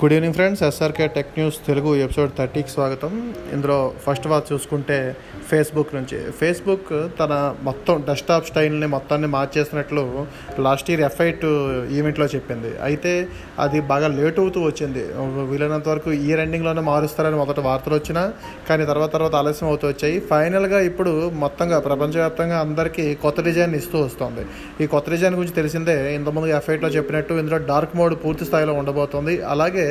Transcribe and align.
Good 0.00 0.12
evening 0.12 0.34
friends 0.36 0.62
SRK 0.62 1.04
tech 1.14 1.28
news 1.36 1.58
Telugu 1.66 1.90
episode 2.04 2.32
థర్టీకి 2.38 2.70
స్వాగతం. 2.72 3.12
ఇందులో 3.52 3.76
ఫస్ట్ 4.06 4.26
వాచ్ 4.32 4.48
చూసుకుంటే 4.52 4.96
ఫేస్బుక్ 5.50 5.94
నుంచి. 5.94 6.18
ఫేస్బుక్ 6.40 6.90
తన 7.20 7.34
మొత్తం 7.68 8.02
డెస్క్టాప్ 8.08 8.46
స్టైల్ని 8.46 8.88
మొత్తాన్ని 8.94 9.28
మార్చేసినట్లు 9.34 10.02
లాస్ట్ 10.66 10.90
ఇయర్ 10.90 11.02
ఎఫ్ఐట్ 11.08 11.46
ఈవెంట్లో 11.98 12.26
చెప్పింది. 12.34 12.72
అయితే 12.88 13.12
అది 13.64 13.80
బాగా 13.92 14.10
లేట్ 14.18 14.40
అవుతూ 14.42 14.60
వచ్చింది. 14.66 15.04
వీలైనంత 15.52 15.88
వరకు 15.92 16.12
ఇయర్ 16.26 16.42
ఎండింగ్లోనే 16.44 16.84
మారుస్తారని 16.90 17.38
మొదట 17.42 17.64
వార్తలు 17.68 17.96
వచ్చినా 17.98 18.24
కానీ 18.68 18.86
తర్వాత 18.90 19.10
తర్వాత 19.16 19.34
ఆలస్యం 19.42 19.70
అవుతూ 19.70 19.88
వచ్చాయి. 19.92 20.18
ఫైనల్గా 20.32 20.80
ఇప్పుడు 20.90 21.14
మొత్తంగా 21.44 21.80
ప్రపంచవ్యాప్తంగా 21.88 22.58
అందరికీ 22.66 23.06
కొత్త 23.24 23.46
డిజైన్ 23.48 23.74
ఇస్తూ 23.80 23.96
వస్తుంది. 24.02 24.46
ఈ 24.84 24.90
కొత్త 24.96 25.10
డిజైన్ 25.16 25.38
గురించి 25.40 25.56
తెలిసిందే 25.62 25.96
ఇంతకుముందు 26.18 26.54
ఎఫ్ఐట్లో 26.60 26.92
చెప్పినట్టు 26.98 27.40
ఇందులో 27.44 27.60
డార్క్ 27.72 27.96
మోడ్ 28.02 28.16
పూర్తి 28.26 28.44
స్థాయిలో 28.52 28.76
ఉండబోతోంది. 28.82 29.36
అలాగే 29.54 29.85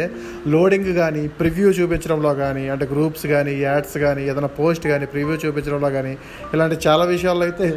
లోడింగ్ 0.54 0.92
కానీ 1.00 1.24
ప్రివ్యూ 1.40 1.70
చూపించడంలో 1.78 2.32
కానీ 2.44 2.64
అంటే 2.74 2.86
గ్రూప్స్ 2.94 3.26
కానీ 3.34 3.54
యాడ్స్ 3.66 3.98
కానీ 4.06 4.24
ఏదైనా 4.30 4.52
పోస్ట్ 4.60 4.88
కానీ 4.94 5.06
ప్రివ్యూ 5.16 5.38
చూపించడంలో 5.46 5.90
కానీ 5.98 6.14
ఇలాంటి 6.54 6.78
చాలా 6.88 7.06
విషయాల్లో 7.14 7.46
అయితే 7.50 7.68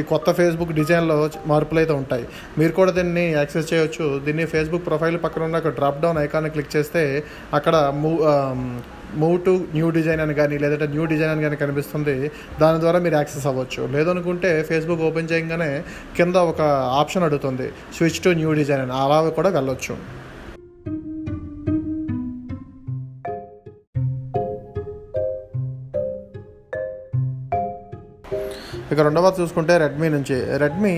ఈ 0.00 0.04
కొత్త 0.12 0.32
ఫేస్బుక్ 0.40 0.74
డిజైన్లో 0.80 1.16
మార్పులు 1.52 1.80
అయితే 1.82 1.94
ఉంటాయి. 2.02 2.26
మీరు 2.58 2.72
కూడా 2.80 2.92
దీన్ని 2.98 3.24
యాక్సెస్ 3.38 3.70
చేయొచ్చు. 3.72 4.08
దీన్ని 4.26 4.46
ఫేస్బుక్ 4.54 4.86
ప్రొఫైల్ 4.90 5.18
పక్కన 5.24 5.42
ఉన్న 5.48 5.62
ఒక 5.64 5.72
డ్రాప్ 5.78 6.02
డౌన్ 6.04 6.20
ఐకాన్ 6.26 6.50
క్లిక్ 6.56 6.76
చేస్తే 6.76 7.04
అక్కడ 7.54 7.76
move 8.04 8.20
move 9.20 9.36
to 9.44 9.52
new 9.74 9.88
design 9.96 10.20
అని 10.22 10.34
కానీ 10.38 10.56
లేదంటే 10.62 10.86
న్యూ 10.94 11.04
డిజైన్ 11.10 11.30
అని 11.34 11.42
కానీ 11.44 11.56
కనిపిస్తుంది. 11.56 12.14
దాని 12.60 12.78
ద్వారా 12.80 12.98
మీరు 13.04 13.14
యాక్సెస్ 13.14 13.46
అవ్వచ్చు. 13.50 13.82
లేదనుకుంటే 13.94 14.50
ఫేస్బుక్ 14.68 15.02
ఓపెన్ 15.08 15.28
చేయగానే 15.32 15.70
కింద 16.16 16.36
ఒక 16.52 16.60
ఆప్షన్ 17.00 17.24
అడుగుతుంది. 17.28 17.68
స్విచ్ 17.96 18.20
టు 18.24 18.30
న్యూ 18.40 18.52
డిజైన్ 18.60 18.82
అని. 18.84 18.94
అలా 19.02 19.18
కూడా 19.38 19.50
వెళ్ళొచ్చు. 19.58 19.94
ఇక 28.92 28.98
రెండవ 29.06 29.30
చూసుకుంటే 29.38 29.74
రెడ్మీ 29.82 30.08
నుంచి. 30.14 30.36
రెడ్మీ 30.62 30.92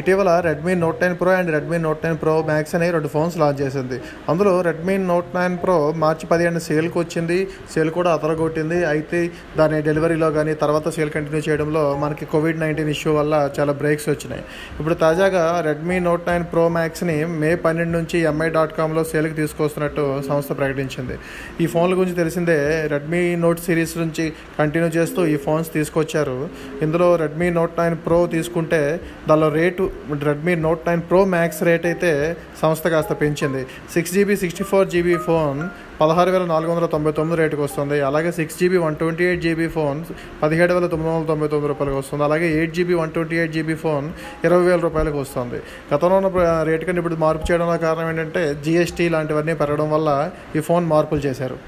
ఇటీవల 0.00 0.30
Redmi 0.46 0.72
Note 0.84 1.02
nine 1.02 1.14
Pro 1.20 1.32
and 1.38 1.50
Redmi 1.56 1.78
Note 1.84 2.02
nine 2.06 2.18
Pro 2.22 2.34
Max 2.48 2.74
అనే 2.76 2.86
రెండు 2.96 3.08
ఫోన్స్ 3.14 3.36
లాంచ్ 3.42 3.60
చేసింది. 3.64 3.96
అందులో 4.30 4.52
రెడ్మీ 4.68 4.94
నోట్ 5.10 5.30
నైన్ 5.38 5.54
ప్రో 5.64 5.76
మార్చి 6.04 6.26
పదిహేను 6.32 6.62
సేల్కి 6.68 6.98
వచ్చింది. 7.02 7.38
సేల్ 7.74 7.90
కూడా 7.98 8.10
అతరగొట్టింది 8.18 8.78
అయితే 8.92 9.20
దాని 9.60 9.78
డెలివరీలో 9.88 10.30
కానీ 10.38 10.54
తర్వాత 10.62 10.88
సేల్ 10.96 11.12
కంటిన్యూ 11.16 11.42
చేయడంలో 11.48 11.84
మనకి 12.04 12.26
కోవిడ్ 12.32 12.60
నైన్టీన్ 12.64 12.90
ఇష్యూ 12.94 13.12
వల్ల 13.18 13.34
చాలా 13.58 13.74
బ్రేక్స్ 13.82 14.08
వచ్చినాయి. 14.12 14.44
ఇప్పుడు 14.78 14.96
తాజాగా 15.04 15.44
రెడ్మీ 15.68 15.98
నోట్ 16.08 16.26
నైన్ 16.30 16.46
ప్రో 16.54 16.64
మ్యాక్స్ని 16.78 17.16
మే 17.42 17.52
పన్నెండు 17.66 17.94
నుంచి 17.98 18.18
ఎంఐ 18.32 18.48
డాట్ 18.58 18.74
కామ్లో 18.80 19.04
సేల్కి 19.12 19.36
తీసుకొస్తున్నట్టు 19.42 20.06
సంస్థ 20.28 20.58
ప్రకటించింది. 20.60 21.18
ఈ 21.62 21.66
ఫోన్ల 21.74 21.94
గురించి 22.00 22.18
తెలిసిందే 22.22 22.58
రెడ్మీ 22.94 23.22
నోట్ 23.44 23.62
సిరీస్ 23.68 23.94
నుంచి 24.02 24.26
కంటిన్యూ 24.60 24.90
చేస్తూ 24.98 25.20
ఈ 25.34 25.38
ఫోన్స్ 25.46 25.70
తీసుకొచ్చారు. 25.78 26.38
ఇందులో 26.86 27.08
రెడ్మీ 27.28 27.50
నోట్ 27.60 27.78
నైన్ 27.80 27.96
ప్రో 28.06 28.20
తీసుకుంటే 28.36 28.82
దానిలో 29.28 29.48
rate 29.60 29.84
Redmi 30.28 30.54
Note 30.66 30.86
nine 30.88 31.02
Pro 31.10 31.20
Max 31.34 31.60
rate 31.68 31.86
అయితే 31.90 32.12
సంస్థ 32.62 32.84
కాస్త 32.94 33.12
పెంచింది. 33.22 33.62
Six 33.94 34.12
GB 34.16 34.34
sixty 34.42 34.64
four 34.70 34.88
GB 34.94 35.16
phone 35.28 35.60
పదహారు 36.00 36.30
వేల 36.34 36.44
నాలుగు 36.52 36.70
వందల 36.70 36.86
తొంభై 36.92 37.12
తొమ్మిది 37.18 37.38
రేటుకి 37.40 37.62
వస్తుంది. 37.64 37.96
అలాగే 38.08 38.30
six 38.36 38.58
GB 38.60 38.78
one 38.82 38.96
twenty 39.00 39.24
eight 39.28 39.40
GB 39.46 39.66
phone 39.76 40.00
పదిహేడు 40.42 40.72
వేల 40.76 40.86
తొమ్మిది 40.92 41.10
వందల 41.10 41.26
తొంభై 41.30 41.48
తొమ్మిది 41.52 41.70
రూపాయలకు 41.72 41.98
వస్తుంది. 42.02 42.22
అలాగే 42.28 42.48
eight 42.58 42.74
GB 42.76 42.94
one 43.00 43.12
twenty 43.16 43.36
eight 43.40 43.54
GB 43.56 43.76
phone 43.84 44.06
ఇరవై 44.48 44.64
వేల 44.68 44.80
రూపాయలకు 44.86 45.18
వస్తుంది. 45.24 45.60
గతంలో 45.92 46.18
ఉన్న 46.20 46.28
రేటు 46.68 46.84
కన్నా 46.88 47.02
ఇప్పుడు 47.02 47.18
మార్పు 47.24 47.46
చేయడంలో 47.48 47.78
కారణం 47.86 48.10
ఏంటంటే 48.12 48.44
జిఎస్టీ 48.66 49.06
లాంటివన్నీ 49.16 49.56
పెరగడం 49.62 49.90
వల్ల 49.96 50.12
ఈ 50.58 50.62
ఫోన్ 50.68 50.86
మార్పులు 50.94 51.22
చేశారు. 51.26 51.58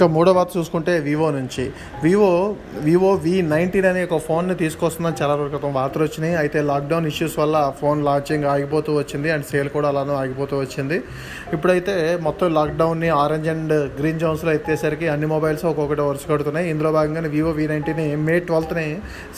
ఇక 0.00 0.06
మూడో 0.12 0.30
వార్త 0.36 0.52
చూసుకుంటే 0.58 0.92
వివో 1.06 1.26
నుంచి. 1.36 1.64
వివో 2.04 2.28
వివో 2.86 3.08
వి 3.24 3.32
నైన్టీన్ 3.50 3.88
అనే 3.88 4.02
ఒక 4.06 4.18
ఫోన్ని 4.28 4.54
తీసుకొస్తుందని 4.60 5.18
చాలా 5.20 5.34
రోజుల 5.38 5.50
క్రితం 5.54 5.72
వార్తలు 5.78 6.04
వచ్చినాయి. 6.06 6.34
అయితే 6.42 6.58
లాక్డౌన్ 6.70 7.06
ఇష్యూస్ 7.10 7.36
వల్ల 7.40 7.56
ఫోన్ 7.80 7.98
లాంచింగ్ 8.06 8.46
ఆగిపోతూ 8.52 8.90
వచ్చింది 9.00 9.30
అండ్ 9.34 9.46
సేల్ 9.48 9.68
కూడా 9.74 9.88
అలానే 9.92 10.14
ఆగిపోతూ 10.20 10.54
వచ్చింది. 10.62 10.98
ఇప్పుడైతే 11.56 11.96
మొత్తం 12.26 12.54
లాక్డౌన్ని 12.58 13.10
ఆరెంజ్ 13.24 13.48
అండ్ 13.54 13.74
గ్రీన్ 13.98 14.22
జోన్స్లో 14.22 14.52
ఎత్తేసరికి 14.58 15.08
అన్ని 15.14 15.28
మొబైల్స్ 15.34 15.64
ఒక్కొక్కటి 15.72 16.02
వరుస 16.08 16.24
కడుతున్నాయి. 16.32 16.70
ఇందులో 16.74 16.92
భాగంగానే 16.98 17.30
వివో 17.36 17.52
వి 17.58 17.66
నైన్టీన్ 17.72 18.00
మే 18.28 18.38
ట్వెల్త్ని 18.48 18.86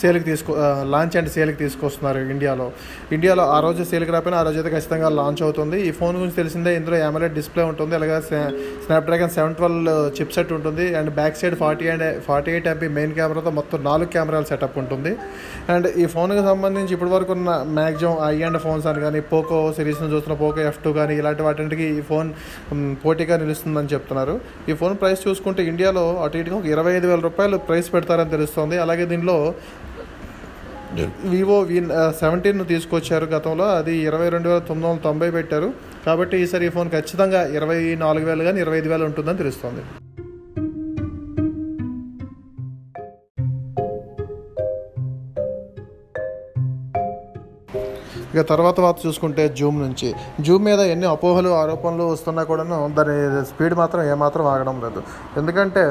సేల్కి 0.03 0.25
తీసుకో 0.31 0.55
లాంచ్ 0.95 1.19
అండ్ 1.23 1.33
సేల్కి 1.39 1.61
తీసుకొస్తున్నారు 1.65 2.23
ఇండియాలో. 2.37 2.69
ఇండియాలో 3.19 3.47
ఆ 3.57 3.59
రోజు 3.67 3.89
సేల్కి 3.95 4.15
రాకపోయినా 4.17 4.41
ఆ 4.43 4.47
రోజు 4.51 4.61
అయితే 4.63 4.73
ఖచ్చితంగా 4.77 5.11
లాంచ్ 5.21 5.45
అవుతుంది. 5.49 5.81
ఈ 5.89 5.93
ఫోన్ 6.01 6.17
గురించి 6.23 6.39
తెలిసిందే 6.43 6.77
ఇందులో 6.83 6.99
ఎమ్ఎల్ఏ 7.09 7.33
డిస్ప్లే 7.41 7.67
ఉంటుంది. 7.73 7.93
అలాగే 8.01 8.23
Snapdragon 8.87 9.37
seven 9.39 9.59
twelve 9.61 9.93
chipset 10.21 10.51
set 10.53 10.59
ఉంటుంది. 10.59 10.85
And 10.99 11.11
back 11.19 11.37
side 11.41 11.57
forty 11.63 11.87
and 11.93 12.05
forty 12.27 12.51
eight 12.55 12.67
MP 12.73 12.89
main 12.97 13.13
కెమెరాతో 13.19 13.51
మొత్తం 13.59 13.79
నాలుగు 13.89 14.11
కెమెరాల 14.15 14.45
సెటప్ 14.51 14.77
ఉంటుంది. 14.83 15.13
అండ్ 15.75 15.87
ఈ 16.03 16.05
ఫోన్కి 16.15 16.43
సంబంధించి 16.51 16.93
ఇప్పటి 16.97 17.13
వరకు 17.17 17.33
ఉన్న 17.39 17.51
మ్యాక్సిమం 17.79 18.17
ఐ 18.31 18.37
అండ్ 18.49 18.59
ఫోన్స్ 18.65 18.87
అని 18.91 19.03
కానీ 19.07 19.21
పోకో 19.33 19.59
సిరీస్ని 19.79 20.09
చూస్తున్న 20.15 20.37
పోకో 20.43 20.61
ఎఫ్ 20.71 20.81
టూ 20.85 20.93
కానీ 21.01 21.15
ఇలాంటి 21.21 21.45
వాటికి 21.47 21.87
ఈ 21.99 22.03
ఫోన్ 22.11 22.31
పోటీగా 23.05 23.37
నిలుస్తుందని 23.45 23.93
చెప్తున్నారు. 23.95 24.35
ఈ 24.71 24.75
ఫోన్ 24.83 24.97
ప్రైస్ 25.03 25.23
చూసుకుంటే 25.29 25.63
ఇండియాలో 25.73 26.05
అటు 26.25 26.37
ఇటుగా 26.43 26.59
ఒక 26.61 26.69
ఇరవై 26.75 26.93
ఐదు 26.99 27.07
వేల 27.13 27.21
రూపాయలు 27.29 27.57
ప్రైస్ 27.71 27.89
పెడతారని 27.95 28.33
తెలుస్తుంది. 28.37 28.79
అలాగే 28.85 29.07
దీనిలో 29.15 29.39
వివో 31.33 31.59
వి 31.69 31.79
సెవెంటీన్ 32.23 32.59
తీసుకొచ్చారు 32.73 33.27
గతంలో. 33.35 33.67
అది 33.79 33.95
ఇరవై 34.09 34.29
రెండు 34.35 34.49
వేల 34.51 34.63
తొమ్మిది 34.71 34.87
వందల 34.89 35.03
తొంభై 35.09 35.31
పెట్టారు. 35.39 35.71
కాబట్టి 36.07 36.43
ఈసారి 36.45 36.67
ఈ 36.69 36.73
ఫోన్ 36.77 36.91
ఖచ్చితంగా 36.99 37.43
ఇరవై 37.59 37.81
నాలుగు 38.05 38.27
వేలు 38.31 38.45
కానీ 38.51 38.61
ఇరవై 38.67 38.79
ఐదు 38.83 38.91
వేలు 38.95 39.07
ఉంటుందని 39.11 39.43
తెలుస్తుంది. 39.43 39.85
ఇక 48.35 48.43
తర్వాత 48.49 48.81
వార్త 48.81 49.07
చూసుకుంటే 49.07 49.49
జూమ్ 49.49 49.79
నుంచి. 49.83 50.15
జూమ్ 50.41 50.65
మీద 50.65 50.81
ఎన్ని 50.81 51.07
అపోహలు 51.07 51.49
ఆరోపణలు 51.63 52.05
వస్తున్నా 52.13 52.43
కూడాను 52.43 52.79
దాని 52.99 53.47
స్పీడ్ 53.47 53.75
మాత్రం 53.75 54.03
ఏమాత్రం 54.03 54.47
ఆగడం 54.47 54.81
లేదు. 54.81 55.03
ఎందుకంటే 55.37 55.85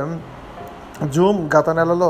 జూమ్ 1.13 1.39
గత 1.56 1.69
నెలలో 1.78 2.09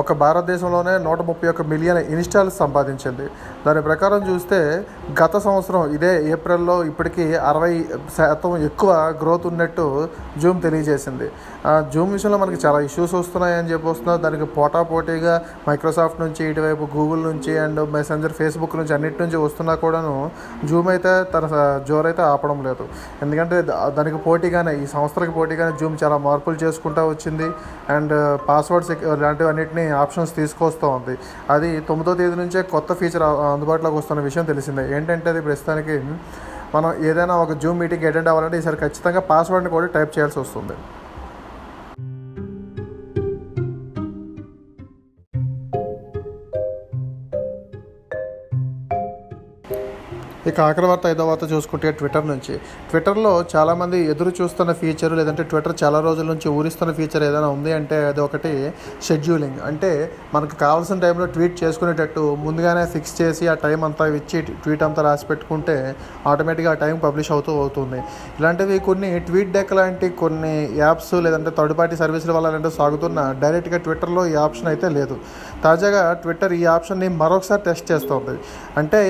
ఒక 0.00 0.12
భారతదేశంలోనే 0.20 0.92
నూట 1.04 1.20
ముప్పై 1.28 1.46
ఒక్క 1.52 1.62
మిలియన్ 1.70 1.98
ఇన్స్టాల్స్ 2.14 2.58
సంపాదించింది. 2.62 3.24
దాని 3.64 3.80
ప్రకారం 3.88 4.20
చూస్తే 4.28 4.58
గత 5.20 5.34
సంవత్సరం 5.46 5.80
ఇదే 5.96 6.12
ఏప్రిల్లో 6.34 6.76
ఇప్పటికీ 6.90 7.24
అరవై 7.50 7.72
శాతం 8.16 8.52
ఎక్కువ 8.68 8.92
గ్రోత్ 9.22 9.46
ఉన్నట్టు 9.50 9.86
జూమ్ 10.42 10.60
తెలియజేసింది. 10.66 11.28
జూమ్ 11.94 12.12
విషయంలో 12.16 12.38
మనకి 12.42 12.60
చాలా 12.66 12.78
ఇష్యూస్ 12.88 13.14
వస్తున్నాయని 13.18 13.70
చెప్పి 13.72 13.88
వస్తున్నారు. 13.92 14.22
దానికి 14.26 14.46
పోటా 14.58 14.82
పోటీగా 14.92 15.34
మైక్రోసాఫ్ట్ 15.66 16.22
నుంచి 16.24 16.42
ఇటువైపు 16.50 16.86
గూగుల్ 16.94 17.22
నుంచి 17.30 17.52
అండ్ 17.64 17.82
మెసెంజర్ 17.96 18.36
ఫేస్బుక్ 18.38 18.78
నుంచి 18.80 18.94
అన్నిటి 18.98 19.20
నుంచి 19.24 19.40
వస్తున్నా 19.46 19.76
కూడాను 19.84 20.14
జూమ్ 20.70 20.88
అయితే 20.94 21.12
తన 21.34 21.44
జోరైతే 21.90 22.24
ఆపడం 22.32 22.60
లేదు. 22.68 22.86
ఎందుకంటే 23.26 23.58
దానికి 23.98 24.20
పోటీగానే 24.28 24.74
ఈ 24.84 24.86
సంస్థలకు 24.96 25.34
పోటీగానే 25.40 25.74
జూమ్ 25.82 25.98
చాలా 26.04 26.18
మార్పులు 26.28 26.58
చేసుకుంటూ 26.64 27.04
వచ్చింది. 27.12 27.50
అండ్ 27.96 28.16
పాస్వర్డ్ 28.48 28.86
లాంటివన్నింటినీ 29.24 29.84
ఆప్షన్స్ 30.02 30.32
తీసుకొస్తూ 30.40 30.86
ఉంది. 30.98 31.14
అది 31.56 31.70
తొమ్మిదో 31.88 32.14
తేదీ 32.20 32.36
నుంచే 32.42 32.62
కొత్త 32.74 32.92
ఫీచర్ 33.00 33.24
అందుబాటులోకి 33.54 33.96
వస్తున్న 34.00 34.22
విషయం 34.28 34.46
తెలిసిందే. 34.52 34.84
ఏంటంటే 34.96 35.28
అది 35.34 35.42
ప్రస్తుతానికి 35.48 35.96
మనం 36.74 36.90
ఏదైనా 37.10 37.36
ఒక 37.44 37.52
జూమ్ 37.62 37.78
మీటింగ్ 37.82 38.04
అటెండ్ 38.08 38.28
అవ్వాలంటే 38.32 38.58
ఈసారి 38.62 38.78
ఖచ్చితంగా 38.84 39.20
పాస్వర్డ్ని 39.30 39.70
కూడా 39.76 39.86
టైప్ 39.96 40.12
చేయాల్సి 40.16 40.38
వస్తుంది. 40.44 40.76
ఇక 50.50 50.60
ఆఖరి 50.68 50.86
వార్త 50.90 51.06
ఐదో 51.12 51.24
వార్త 51.30 51.44
చూసుకుంటే 51.52 51.88
ట్విట్టర్ 51.98 52.26
నుంచి. 52.30 52.54
ట్విట్టర్లో 52.90 53.32
చాలామంది 53.54 53.98
ఎదురు 54.12 54.30
చూస్తున్న 54.40 54.70
ఫీచర్ 54.80 55.12
లేదంటే 55.20 55.42
ట్విట్టర్ 55.50 55.74
చాలా 55.82 55.98
రోజుల 56.06 56.26
నుంచి 56.32 56.48
ఊరిస్తున్న 56.58 56.90
ఫీచర్ 56.98 57.24
ఏదైనా 57.28 57.48
ఉంది 57.56 57.72
అంటే 57.78 57.96
అది 58.10 58.20
ఒకటి 58.26 58.52
షెడ్యూలింగ్ 59.08 59.58
అంటే 59.68 59.90
మనకు 60.34 60.56
కావాల్సిన 60.64 60.98
టైంలో 61.04 61.26
ట్వీట్ 61.34 61.56
చేసుకునేటట్టు 61.62 62.22
ముందుగానే 62.44 62.84
ఫిక్స్ 62.94 63.14
చేసి 63.20 63.44
ఆ 63.52 63.56
టైం 63.64 63.80
అంతా 63.88 64.06
ఇచ్చి 64.20 64.40
ట్వీట్ 64.64 64.84
అంతా 64.88 65.02
రాసి 65.08 65.26
పెట్టుకుంటే 65.30 65.76
ఆటోమేటిక్గా 66.30 66.72
ఆ 66.76 66.78
టైం 66.84 66.96
పబ్లిష్ 67.06 67.30
అవుతూ 67.36 67.52
అవుతుంది 67.64 68.00
ఇలాంటివి 68.40 68.78
కొన్ని 68.88 69.10
ట్వీట్ 69.28 69.52
డెక్ 69.56 69.74
లాంటి 69.80 70.08
కొన్ని 70.22 70.54
యాప్స్ 70.82 71.12
లేదంటే 71.26 71.52
థర్డ్ 71.58 71.74
పార్టీ 71.80 71.98
సర్వీసుల 72.02 72.32
వల్ల 72.36 72.54
అంటే 72.60 72.72
సాగుతున్న 72.78 73.20
డైరెక్ట్గా 73.44 73.80
ట్విట్టర్లో 73.86 74.24
ఈ 74.32 74.34
ఆప్షన్ 74.46 74.70
అయితే 74.72 74.88
లేదు. 74.98 75.16
తాజాగా 75.66 76.02
ట్విట్టర్ 76.22 76.54
ఈ 76.60 76.64
ఆప్షన్ని 76.76 77.10
మరొకసారి 77.22 77.62
టెస్ట్ 77.68 77.86
చేస్తుంది. 77.92 78.34
అంటే 78.80 79.00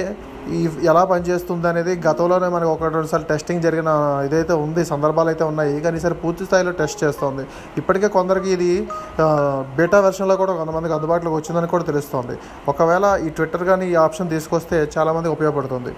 ఈ 0.57 0.61
ఎలా 0.91 1.03
పనిచేస్తుంది 1.11 1.67
అనేది 1.71 1.93
గతంలోనే 2.07 2.49
మనకు 2.55 2.71
ఒకటి 2.75 2.95
రెండుసార్లు 2.99 3.27
టెస్టింగ్ 3.33 3.63
జరిగిన 3.67 3.91
ఇదైతే 4.27 4.55
ఉంది 4.65 4.83
సందర్భాలు 4.93 5.31
అయితే 5.33 5.45
ఉన్నాయి. 5.51 5.75
కానీ 5.85 5.97
ఈసారి 6.01 6.17
పూర్తి 6.23 6.47
స్థాయిలో 6.49 6.73
టెస్ట్ 6.81 7.01
చేస్తుంది. 7.05 7.45
ఇప్పటికే 7.81 8.09
కొందరికి 8.19 8.51
ఇది 8.57 8.71
బీటా 9.79 10.01
వెర్షన్లో 10.07 10.37
కూడా 10.43 10.55
కొంతమందికి 10.61 10.97
అందుబాటులోకి 10.99 11.37
వచ్చిందని 11.41 11.71
కూడా 11.75 11.87
తెలుస్తుంది. 11.91 12.37
ఒకవేళ 12.75 13.05
ఈ 13.27 13.31
ట్విట్టర్ 13.39 13.67
కానీ 13.73 13.87
ఈ 13.93 13.97
ఆప్షన్ 14.07 14.31
తీసుకొస్తే 14.37 14.79
చాలామందికి 14.97 15.35
ఉపయోగపడుతుంది. 15.39 15.95